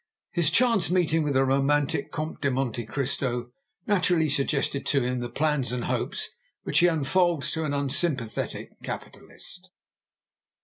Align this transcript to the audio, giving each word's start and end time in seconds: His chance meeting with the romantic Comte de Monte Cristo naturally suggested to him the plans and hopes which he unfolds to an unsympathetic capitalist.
His 0.31 0.49
chance 0.49 0.89
meeting 0.89 1.21
with 1.21 1.35
the 1.35 1.45
romantic 1.45 2.11
Comte 2.11 2.41
de 2.41 2.49
Monte 2.49 2.87
Cristo 2.87 3.51
naturally 3.85 4.29
suggested 4.31 4.83
to 4.87 5.03
him 5.03 5.19
the 5.19 5.29
plans 5.29 5.71
and 5.71 5.83
hopes 5.83 6.31
which 6.63 6.79
he 6.79 6.87
unfolds 6.87 7.51
to 7.51 7.65
an 7.65 7.73
unsympathetic 7.75 8.71
capitalist. 8.81 9.69